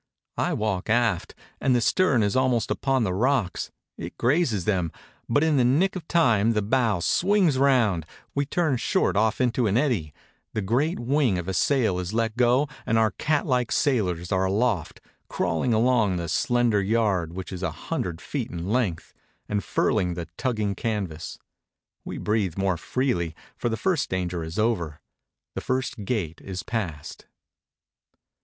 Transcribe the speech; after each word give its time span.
I 0.39 0.53
walk 0.53 0.89
aft, 0.89 1.35
and 1.59 1.75
the 1.75 1.79
stern 1.79 2.23
is 2.23 2.35
almost 2.35 2.71
upon 2.71 3.03
the 3.03 3.13
rocks; 3.13 3.69
it 3.99 4.17
grazes 4.17 4.65
them; 4.65 4.91
but 5.29 5.43
in 5.43 5.57
the 5.57 5.63
nick 5.63 5.95
of 5.95 6.07
time 6.07 6.53
the 6.53 6.63
bow 6.63 7.01
swings 7.01 7.59
round, 7.59 8.07
we 8.33 8.47
turn 8.47 8.77
short 8.77 9.15
off 9.15 9.39
into 9.39 9.67
an 9.67 9.77
eddy; 9.77 10.11
the 10.55 10.61
great 10.63 10.97
wing 10.97 11.37
of 11.37 11.47
a 11.47 11.53
sail 11.53 11.99
is 11.99 12.15
let 12.15 12.35
go, 12.35 12.67
and 12.83 12.97
our 12.97 13.11
cat 13.11 13.45
like 13.45 13.71
sailors 13.71 14.31
are 14.31 14.45
aloft, 14.45 15.01
crawling 15.29 15.71
along 15.71 16.15
the 16.15 16.27
slender 16.29 16.81
yard, 16.81 17.33
which 17.33 17.53
is 17.53 17.61
a 17.61 17.69
hundred 17.69 18.19
feet 18.19 18.49
in 18.49 18.71
length, 18.71 19.13
and 19.47 19.63
furling 19.63 20.15
the 20.15 20.27
tugging 20.35 20.73
canvas. 20.73 21.37
We 22.03 22.17
breathe 22.17 22.57
more 22.57 22.75
freely, 22.75 23.35
for 23.55 23.69
the 23.69 23.77
first 23.77 24.09
danger 24.09 24.43
is 24.43 24.57
over. 24.57 24.99
The 25.53 25.61
first 25.61 26.03
gate 26.05 26.41
is 26.43 26.63
passed. 26.63 27.27